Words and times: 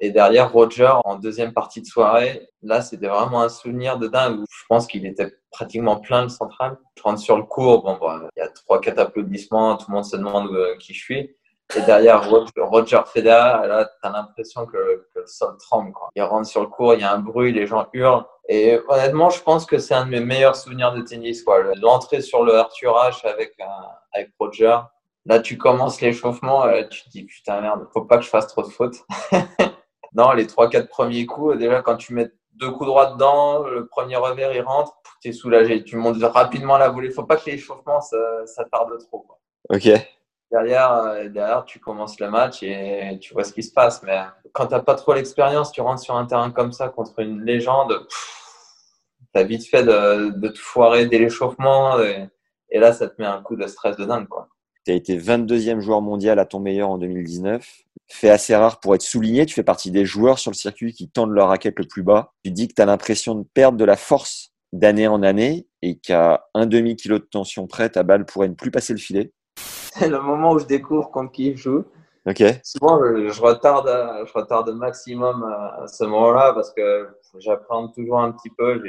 Et 0.00 0.10
derrière 0.10 0.52
Roger, 0.52 0.92
en 1.04 1.16
deuxième 1.16 1.52
partie 1.52 1.80
de 1.80 1.86
soirée, 1.86 2.48
là, 2.62 2.82
c'était 2.82 3.06
vraiment 3.06 3.42
un 3.42 3.48
souvenir 3.48 3.98
de 3.98 4.08
dingue. 4.08 4.40
Je 4.50 4.64
pense 4.68 4.86
qu'il 4.86 5.06
était 5.06 5.32
pratiquement 5.50 5.96
plein 5.96 6.22
le 6.22 6.28
central. 6.28 6.78
Je 6.96 7.02
rentre 7.02 7.20
sur 7.20 7.36
le 7.36 7.44
court, 7.44 7.82
bon, 7.82 7.96
bon, 7.98 8.28
il 8.36 8.40
y 8.40 8.42
a 8.42 8.48
trois, 8.48 8.80
quatre 8.80 8.98
applaudissements, 8.98 9.76
tout 9.76 9.86
le 9.88 9.94
monde 9.94 10.04
se 10.04 10.16
demande 10.16 10.50
euh, 10.50 10.76
qui 10.78 10.94
je 10.94 11.00
suis. 11.00 11.36
Et 11.76 11.80
derrière 11.82 12.28
Roger, 12.28 12.52
Roger 12.58 13.00
Federer, 13.06 13.66
là, 13.66 13.88
t'as 14.02 14.10
l'impression 14.10 14.66
que, 14.66 15.06
que 15.14 15.20
le 15.20 15.26
sol 15.26 15.56
tremble. 15.58 15.92
Quoi. 15.92 16.10
Il 16.14 16.22
rentre 16.22 16.46
sur 16.46 16.60
le 16.60 16.66
court, 16.66 16.94
il 16.94 17.00
y 17.00 17.04
a 17.04 17.12
un 17.12 17.18
bruit, 17.18 17.52
les 17.52 17.66
gens 17.66 17.86
hurlent. 17.92 18.26
Et 18.48 18.78
honnêtement, 18.88 19.30
je 19.30 19.42
pense 19.42 19.64
que 19.64 19.78
c'est 19.78 19.94
un 19.94 20.04
de 20.04 20.10
mes 20.10 20.20
meilleurs 20.20 20.56
souvenirs 20.56 20.92
de 20.92 21.00
tennis. 21.00 21.42
quoi. 21.42 21.62
L'entrée 21.80 22.20
sur 22.20 22.44
le 22.44 22.54
Arthur 22.54 22.92
H 22.94 23.26
avec, 23.26 23.54
euh, 23.60 23.64
avec 24.12 24.30
Roger. 24.38 24.76
Là, 25.26 25.40
tu 25.40 25.56
commences 25.56 26.02
l'échauffement, 26.02 26.66
euh, 26.66 26.82
tu 26.90 27.04
te 27.04 27.08
dis 27.08 27.24
putain 27.24 27.60
merde, 27.62 27.86
faut 27.94 28.04
pas 28.04 28.18
que 28.18 28.24
je 28.24 28.28
fasse 28.28 28.46
trop 28.48 28.62
de 28.62 28.68
fautes. 28.68 28.96
non, 30.14 30.32
les 30.32 30.46
trois, 30.46 30.70
quatre 30.70 30.88
premiers 30.88 31.26
coups, 31.26 31.58
déjà 31.58 31.82
quand 31.82 31.96
tu 31.96 32.14
mets 32.14 32.30
deux 32.54 32.70
coups 32.70 32.86
droits 32.86 33.12
dedans, 33.12 33.64
le 33.64 33.86
premier 33.86 34.16
revers 34.16 34.52
il 34.54 34.62
rentre, 34.62 34.96
tu 35.20 35.28
es 35.28 35.32
soulagé. 35.32 35.82
Tu 35.82 35.96
montes 35.96 36.22
rapidement 36.22 36.78
la 36.78 36.88
volée. 36.88 37.10
Faut 37.10 37.24
pas 37.24 37.36
que 37.36 37.50
l'échauffement 37.50 38.00
ça, 38.00 38.16
ça 38.46 38.64
tarde 38.64 38.96
trop. 39.06 39.20
Quoi. 39.20 39.38
Ok. 39.70 39.88
Derrière, 40.50 40.92
euh, 40.92 41.28
derrière, 41.28 41.64
tu 41.64 41.80
commences 41.80 42.20
le 42.20 42.30
match 42.30 42.62
et 42.62 43.18
tu 43.20 43.34
vois 43.34 43.42
ce 43.42 43.52
qui 43.52 43.62
se 43.62 43.72
passe. 43.72 44.02
Mais 44.04 44.20
quand 44.52 44.66
t'as 44.66 44.80
pas 44.80 44.94
trop 44.94 45.14
l'expérience, 45.14 45.72
tu 45.72 45.80
rentres 45.80 46.02
sur 46.02 46.14
un 46.14 46.26
terrain 46.26 46.50
comme 46.50 46.70
ça 46.70 46.88
contre 46.88 47.18
une 47.18 47.42
légende, 47.42 48.06
tu 49.34 49.40
as 49.40 49.42
vite 49.42 49.66
fait 49.66 49.82
de, 49.82 50.30
de 50.30 50.48
te 50.48 50.58
foirer 50.58 51.06
dès 51.06 51.18
l'échauffement. 51.18 51.98
Et, 52.00 52.28
et 52.70 52.78
là, 52.78 52.92
ça 52.92 53.08
te 53.08 53.20
met 53.20 53.26
un 53.26 53.42
coup 53.42 53.56
de 53.56 53.66
stress 53.66 53.96
de 53.96 54.04
dingue. 54.04 54.28
Tu 54.84 54.92
as 54.92 54.94
été 54.94 55.18
22e 55.18 55.80
joueur 55.80 56.02
mondial 56.02 56.38
à 56.38 56.44
ton 56.44 56.60
meilleur 56.60 56.90
en 56.90 56.98
2019. 56.98 57.66
Fait 58.08 58.28
assez 58.28 58.54
rare 58.54 58.80
pour 58.80 58.94
être 58.94 59.02
souligné. 59.02 59.46
Tu 59.46 59.54
fais 59.54 59.62
partie 59.62 59.90
des 59.90 60.04
joueurs 60.04 60.38
sur 60.38 60.50
le 60.50 60.56
circuit 60.56 60.92
qui 60.92 61.08
tendent 61.08 61.32
leur 61.32 61.48
raquette 61.48 61.78
le 61.78 61.86
plus 61.86 62.02
bas. 62.02 62.32
Tu 62.44 62.50
dis 62.50 62.68
que 62.68 62.74
tu 62.74 62.82
as 62.82 62.86
l'impression 62.86 63.34
de 63.34 63.44
perdre 63.54 63.78
de 63.78 63.84
la 63.84 63.96
force 63.96 64.52
d'année 64.72 65.06
en 65.06 65.22
année 65.22 65.66
et 65.82 65.96
qu'à 65.96 66.46
un 66.54 66.66
demi-kilo 66.66 67.18
de 67.18 67.24
tension 67.24 67.66
près, 67.66 67.88
ta 67.88 68.02
balle 68.02 68.26
pourrait 68.26 68.48
ne 68.48 68.54
plus 68.54 68.70
passer 68.70 68.92
le 68.92 68.98
filet. 68.98 69.32
C'est 69.56 70.08
le 70.08 70.20
moment 70.20 70.52
où 70.52 70.58
je 70.58 70.66
découvre 70.66 71.10
contre 71.10 71.32
qui 71.32 71.56
je 71.56 71.62
joue. 71.62 71.84
Ok. 72.26 72.42
Souvent, 72.62 73.00
je, 73.04 73.28
je 73.28 73.40
retarde, 73.42 73.88
je 74.26 74.32
retarde 74.32 74.70
maximum 74.70 75.44
à, 75.44 75.82
à 75.82 75.86
ce 75.86 76.04
moment-là 76.04 76.52
parce 76.54 76.72
que 76.72 77.08
j'apprends 77.38 77.88
toujours 77.88 78.20
un 78.20 78.32
petit 78.32 78.50
peu. 78.50 78.82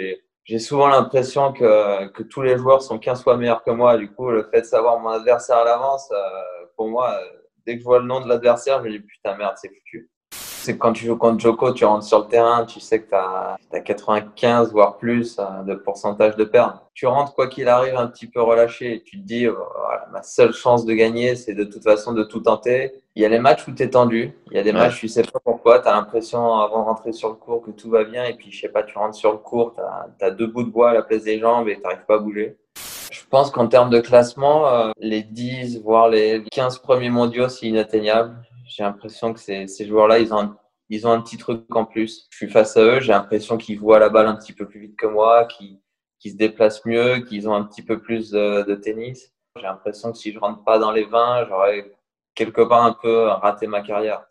J'ai, 0.46 0.60
souvent 0.60 0.88
l'impression 0.88 1.52
que, 1.52 2.08
que 2.10 2.24
tous 2.24 2.42
les 2.42 2.58
joueurs 2.58 2.82
sont 2.82 2.98
15 2.98 3.24
fois 3.24 3.36
meilleurs 3.36 3.64
que 3.64 3.72
moi. 3.72 3.98
Du 3.98 4.10
coup, 4.12 4.30
le 4.30 4.44
fait 4.44 4.62
de 4.62 4.66
savoir 4.66 5.00
mon 5.00 5.10
adversaire 5.10 5.58
à 5.58 5.66
l'avance, 5.66 6.10
euh, 6.12 6.66
pour 6.78 6.88
moi, 6.88 7.12
euh, 7.12 7.45
dès 7.66 7.74
que 7.76 7.80
je 7.80 7.86
vois 7.86 8.00
le 8.00 8.06
nom 8.06 8.22
de 8.22 8.28
l'adversaire, 8.28 8.80
je 8.80 8.86
me 8.86 8.92
dis 8.92 9.00
putain 9.00 9.36
merde, 9.36 9.56
c'est 9.58 9.70
foutu. 9.70 10.10
C'est 10.32 10.80
quand 10.80 10.94
tu 10.94 11.06
joues 11.06 11.16
contre 11.18 11.40
Joko, 11.40 11.74
tu 11.74 11.86
rentres 11.86 12.06
sur 12.06 12.20
le 12.22 12.26
terrain, 12.28 12.66
tu 12.66 12.80
sais 12.80 13.00
que 13.00 13.10
tu 13.10 13.16
as, 13.16 13.56
95 13.82 14.72
voire 14.72 14.98
plus 14.98 15.38
euh, 15.38 15.62
de 15.64 15.76
pourcentage 15.76 16.36
de 16.38 16.44
perte. 16.44 16.78
Tu 16.96 17.06
rentres 17.06 17.36
quoi 17.36 17.48
qu'il 17.48 17.68
arrive 17.68 17.96
un 17.96 18.08
petit 18.08 18.26
peu 18.26 18.42
relâché. 18.42 19.04
Tu 19.06 19.22
te 19.22 19.26
dis, 19.28 19.48
oh, 19.48 19.56
voilà, 19.78 20.08
ma 20.12 20.24
seule 20.24 20.54
chance 20.54 20.84
de 20.86 20.94
gagner, 20.94 21.36
c'est 21.36 21.54
de 21.54 21.66
toute 21.66 21.84
façon 21.84 22.14
de 22.14 22.24
tout 22.24 22.40
tenter. 22.40 22.94
Il 23.16 23.22
y 23.22 23.26
a 23.26 23.30
les 23.30 23.38
matchs 23.38 23.68
où 23.68 23.74
tu 23.74 23.84
es 23.84 23.90
tendu. 23.90 24.34
Il 24.50 24.58
y 24.58 24.60
a 24.60 24.64
des 24.64 24.72
Ouais. 24.72 24.80
matchs, 24.80 25.00
tu 25.02 25.08
sais 25.08 25.22
pas 25.22 25.40
pourquoi. 25.44 25.80
Tu 25.82 25.88
as 25.88 25.94
l'impression 25.94 26.56
avant 26.56 26.80
de 26.80 26.86
rentrer 26.86 27.12
sur 27.14 27.30
le 27.30 27.36
court 27.36 27.62
que 27.62 27.70
tout 27.72 27.90
va 27.92 28.04
bien. 28.04 28.24
Et 28.26 28.34
puis, 28.34 28.52
je 28.52 28.62
sais 28.62 28.70
pas, 28.70 28.82
tu 28.82 28.98
rentres 28.98 29.16
sur 29.16 29.34
le 29.34 29.38
court, 29.38 29.76
tu 29.76 30.26
as, 30.26 30.32
deux 30.32 30.48
bouts 30.48 30.64
de 30.64 30.70
bois 30.72 30.90
à 30.90 30.94
la 30.96 31.04
place 31.04 31.24
des 31.24 31.38
jambes 31.38 31.68
et 31.70 31.76
tu 31.76 31.82
n'arrives 31.82 32.06
pas 32.08 32.16
à 32.16 32.20
bouger. 32.20 32.58
Je 33.26 33.30
pense 33.32 33.50
qu'en 33.50 33.68
termes 33.68 33.90
de 33.90 34.00
classement, 34.00 34.68
euh, 34.68 34.92
les 35.00 35.24
10, 35.24 35.82
voire 35.82 36.10
les 36.10 36.44
15 36.52 36.78
premiers 36.78 37.10
mondiaux, 37.10 37.50
c'est 37.50 37.66
inatteignable. 37.66 38.40
J'ai 38.68 38.84
l'impression 38.84 39.34
que 39.34 39.40
ces, 39.40 39.66
ces 39.66 39.88
joueurs-là, 39.88 40.20
ils 40.20 40.32
ont, 40.32 40.38
un, 40.38 40.58
ils 40.90 41.08
ont 41.08 41.12
un 41.12 41.22
petit 41.22 41.38
truc 41.38 41.64
en 41.76 41.86
plus. 41.86 42.28
Je 42.30 42.38
suis 42.38 42.50
face 42.50 42.78
à 42.78 42.82
eux, 42.82 43.00
j'ai 43.00 43.14
l'impression 43.14 43.58
qu'ils 43.58 43.80
voient 43.80 43.98
la 43.98 44.10
balle 44.10 44.28
un 44.28 44.36
petit 44.36 44.54
peu 44.54 44.68
plus 44.68 44.80
vite 44.80 44.96
que 44.96 45.08
moi, 45.08 45.46
qu'ils 45.46 45.80
qu'ils 46.20 46.34
se 46.34 46.38
déplacent 46.38 46.86
mieux, 46.86 47.22
qu'ils 47.22 47.50
ont 47.50 47.56
un 47.56 47.64
petit 47.64 47.82
peu 47.82 48.00
plus 48.00 48.30
de, 48.30 48.62
de 48.62 48.76
tennis. 48.76 49.34
J'ai 49.56 49.64
l'impression 49.64 50.12
que 50.12 50.20
si 50.20 50.32
je 50.32 50.38
rentre 50.38 50.64
pas 50.64 50.78
dans 50.78 50.92
les 50.92 51.06
20, 51.06 51.48
j'aurais 51.50 51.92
quelque 52.36 52.62
part 52.62 52.84
un 52.84 52.94
peu 52.94 53.28
raté 53.28 53.66
ma 53.68 53.82
carrière. 53.82 54.26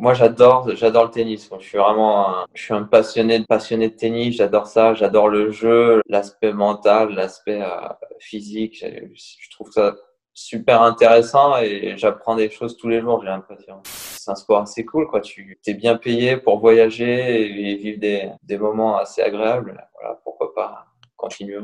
Moi, 0.00 0.14
j'adore, 0.14 0.70
j'adore 0.74 1.04
le 1.04 1.10
tennis. 1.10 1.50
Je 1.58 1.66
suis 1.66 1.78
vraiment, 1.78 2.28
un, 2.28 2.46
je 2.54 2.62
suis 2.62 2.74
un 2.74 2.84
passionné, 2.84 3.42
passionné 3.48 3.88
de 3.88 3.96
tennis. 3.96 4.36
J'adore 4.36 4.66
ça. 4.66 4.94
J'adore 4.94 5.28
le 5.28 5.50
jeu, 5.50 6.02
l'aspect 6.06 6.52
mental, 6.52 7.14
l'aspect 7.14 7.62
euh, 7.62 7.88
physique. 8.20 8.84
Je, 8.84 9.50
trouve 9.50 9.70
ça 9.72 9.96
super 10.34 10.82
intéressant 10.82 11.56
et 11.56 11.94
j'apprends 11.96 12.36
des 12.36 12.50
choses 12.50 12.76
tous 12.76 12.88
les 12.88 13.00
jours. 13.00 13.22
J'ai 13.22 13.28
l'impression. 13.28 13.80
C'est 13.84 14.30
un 14.30 14.34
sport 14.34 14.60
assez 14.60 14.84
cool, 14.84 15.06
quoi. 15.08 15.20
Tu 15.20 15.58
es 15.66 15.74
bien 15.74 15.96
payé 15.96 16.36
pour 16.36 16.60
voyager 16.60 17.42
et 17.42 17.76
vivre 17.76 17.98
des, 17.98 18.30
des 18.42 18.58
moments 18.58 18.98
assez 18.98 19.22
agréables. 19.22 19.82
Voilà, 19.94 20.20
pourquoi 20.22 20.54
pas 20.54 20.86
continuer. 21.16 21.58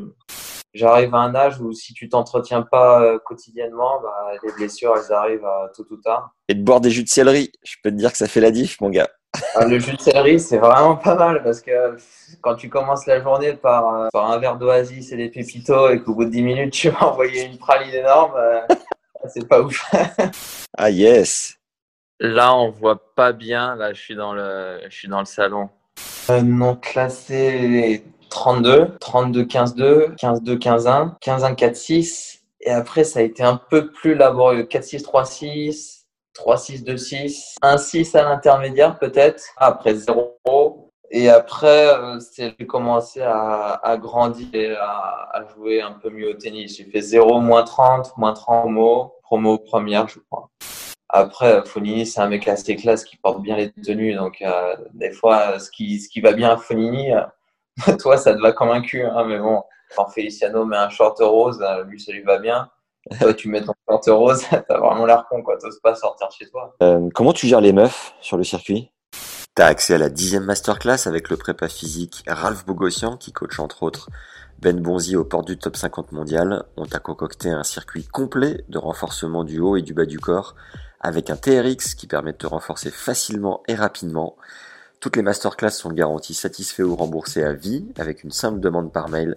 J'arrive 0.74 1.14
à 1.14 1.18
un 1.18 1.34
âge 1.34 1.60
où 1.60 1.72
si 1.72 1.92
tu 1.92 2.08
t'entretiens 2.08 2.62
pas 2.62 3.02
euh, 3.02 3.18
quotidiennement, 3.18 4.00
bah, 4.02 4.32
les 4.42 4.52
blessures, 4.52 4.94
elles 4.96 5.12
arrivent 5.12 5.44
euh, 5.44 5.68
tôt 5.76 5.84
ou 5.90 5.96
tard. 5.96 6.34
Et 6.48 6.54
de 6.54 6.62
boire 6.62 6.80
des 6.80 6.90
jus 6.90 7.04
de 7.04 7.08
céleri, 7.08 7.52
je 7.62 7.76
peux 7.82 7.90
te 7.90 7.96
dire 7.96 8.10
que 8.10 8.18
ça 8.18 8.26
fait 8.26 8.40
la 8.40 8.50
diff, 8.50 8.80
mon 8.80 8.88
gars. 8.88 9.08
Ah, 9.54 9.66
le 9.66 9.78
jus 9.78 9.96
de 9.96 10.00
céleri, 10.00 10.40
c'est 10.40 10.58
vraiment 10.58 10.96
pas 10.96 11.14
mal 11.14 11.42
parce 11.42 11.60
que 11.60 11.96
quand 12.40 12.54
tu 12.54 12.68
commences 12.68 13.06
la 13.06 13.20
journée 13.20 13.52
par, 13.52 13.94
euh, 13.94 14.08
par 14.12 14.30
un 14.30 14.38
verre 14.38 14.56
d'oasis 14.56 15.12
et 15.12 15.16
des 15.16 15.28
pépitos 15.28 15.90
et 15.90 16.02
qu'au 16.02 16.14
bout 16.14 16.24
de 16.24 16.30
10 16.30 16.42
minutes, 16.42 16.72
tu 16.72 16.88
vas 16.88 17.08
envoyer 17.08 17.44
une 17.44 17.58
praline 17.58 17.94
énorme, 17.94 18.32
c'est 19.28 19.46
pas 19.46 19.60
ouf. 19.60 19.84
Ah 20.78 20.88
yes. 20.88 21.58
Là, 22.18 22.56
on 22.56 22.70
voit 22.70 23.14
pas 23.14 23.32
bien. 23.32 23.76
Là, 23.76 23.92
je 23.92 24.00
suis 24.00 24.14
dans 24.14 24.32
le, 24.32 24.80
je 24.88 24.96
suis 24.96 25.08
dans 25.08 25.18
le 25.18 25.26
salon. 25.26 25.68
Euh, 26.30 26.40
non 26.40 26.76
classé 26.76 28.04
32, 28.32 28.96
32, 28.98 29.44
15-2, 29.44 30.16
15-2, 30.16 30.58
15-1, 30.58 31.18
15-1, 31.20 31.54
4-6. 31.54 32.40
Et 32.62 32.70
après, 32.70 33.04
ça 33.04 33.20
a 33.20 33.22
été 33.22 33.42
un 33.42 33.56
peu 33.56 33.90
plus 33.90 34.14
laborieux. 34.14 34.64
4-6, 34.64 35.02
3-6, 35.02 36.04
3-6, 36.34 36.84
2-6, 36.84 37.56
1-6 37.62 38.16
à 38.16 38.22
l'intermédiaire 38.22 38.98
peut-être. 38.98 39.44
Après 39.56 39.94
0. 39.94 40.38
Et 41.10 41.28
après, 41.28 41.88
euh, 41.88 42.18
c'est 42.20 42.56
commencé 42.66 43.20
à, 43.20 43.74
à 43.82 43.98
grandir 43.98 44.48
et 44.54 44.74
à, 44.76 45.28
à 45.32 45.44
jouer 45.54 45.82
un 45.82 45.92
peu 45.92 46.08
mieux 46.08 46.30
au 46.30 46.34
tennis. 46.34 46.78
J'ai 46.78 46.84
fait 46.84 47.02
0, 47.02 47.38
moins 47.40 47.64
30, 47.64 48.16
moins 48.16 48.32
30 48.32 48.62
promo, 48.62 49.12
promo 49.22 49.58
première, 49.58 50.08
je 50.08 50.20
crois. 50.20 50.48
Après, 51.10 51.62
Fonini, 51.66 52.06
c'est 52.06 52.20
un 52.20 52.28
mec 52.28 52.48
assez 52.48 52.76
classe 52.76 53.04
qui 53.04 53.18
porte 53.18 53.42
bien 53.42 53.56
les 53.58 53.70
tenues. 53.70 54.14
Donc, 54.14 54.40
euh, 54.40 54.74
des 54.94 55.10
fois, 55.10 55.58
ce 55.58 55.70
qui, 55.70 56.00
ce 56.00 56.08
qui 56.08 56.22
va 56.22 56.32
bien 56.32 56.52
à 56.52 56.56
Fonini, 56.56 57.12
euh, 57.12 57.20
toi, 58.00 58.16
ça 58.16 58.34
te 58.34 58.40
va 58.40 58.52
comme 58.52 58.70
un 58.70 58.82
cul. 58.82 59.02
Hein, 59.04 59.24
mais 59.26 59.38
bon, 59.38 59.62
quand 59.96 60.08
Feliciano 60.08 60.64
met 60.64 60.76
un 60.76 60.88
short 60.88 61.18
rose, 61.20 61.60
euh, 61.62 61.84
lui, 61.84 62.00
ça 62.00 62.12
lui 62.12 62.22
va 62.22 62.38
bien. 62.38 62.68
Toi, 63.20 63.34
tu 63.34 63.48
mets 63.48 63.62
ton 63.62 63.72
short 63.88 64.06
rose, 64.06 64.44
t'as 64.68 64.78
vraiment 64.78 65.06
l'air 65.06 65.26
con, 65.28 65.42
quoi. 65.42 65.56
T'oses 65.58 65.80
pas 65.80 65.94
sortir 65.94 66.30
chez 66.30 66.48
toi. 66.48 66.74
Euh, 66.82 67.08
comment 67.14 67.32
tu 67.32 67.46
gères 67.46 67.60
les 67.60 67.72
meufs 67.72 68.14
sur 68.20 68.36
le 68.36 68.44
circuit? 68.44 68.90
T'as 69.54 69.66
accès 69.66 69.94
à 69.94 69.98
la 69.98 70.08
dixième 70.08 70.44
masterclass 70.44 71.06
avec 71.06 71.28
le 71.28 71.36
prépa 71.36 71.68
physique 71.68 72.24
Ralph 72.26 72.64
Bogossian 72.64 73.18
qui 73.18 73.32
coach 73.32 73.58
entre 73.58 73.82
autres 73.82 74.08
Ben 74.58 74.80
Bonzi 74.80 75.14
aux 75.14 75.26
portes 75.26 75.46
du 75.46 75.58
top 75.58 75.76
50 75.76 76.12
mondial. 76.12 76.64
On 76.78 76.86
t'a 76.86 77.00
concocté 77.00 77.50
un 77.50 77.62
circuit 77.62 78.06
complet 78.06 78.64
de 78.70 78.78
renforcement 78.78 79.44
du 79.44 79.60
haut 79.60 79.76
et 79.76 79.82
du 79.82 79.92
bas 79.92 80.06
du 80.06 80.18
corps 80.18 80.54
avec 81.00 81.28
un 81.28 81.36
TRX 81.36 81.94
qui 81.94 82.06
permet 82.06 82.32
de 82.32 82.38
te 82.38 82.46
renforcer 82.46 82.90
facilement 82.90 83.62
et 83.68 83.74
rapidement. 83.74 84.36
Toutes 85.02 85.16
les 85.16 85.22
masterclass 85.22 85.72
sont 85.72 85.90
garanties 85.90 86.32
satisfaits 86.32 86.84
ou 86.84 86.94
remboursés 86.94 87.42
à 87.42 87.54
vie 87.54 87.84
avec 87.98 88.22
une 88.22 88.30
simple 88.30 88.60
demande 88.60 88.92
par 88.92 89.08
mail. 89.08 89.36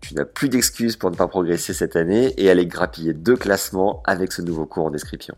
Tu 0.00 0.14
n'as 0.14 0.24
plus 0.24 0.48
d'excuses 0.48 0.94
pour 0.94 1.10
ne 1.10 1.16
pas 1.16 1.26
progresser 1.26 1.74
cette 1.74 1.96
année 1.96 2.32
et 2.36 2.48
aller 2.50 2.66
grappiller 2.66 3.12
deux 3.12 3.34
classements 3.34 4.00
avec 4.04 4.30
ce 4.30 4.42
nouveau 4.42 4.64
cours 4.64 4.86
en 4.86 4.90
description. 4.90 5.34